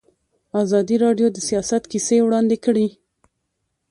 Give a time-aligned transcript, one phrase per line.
[0.63, 2.87] ازادي راډیو د سیاست کیسې وړاندې کړي.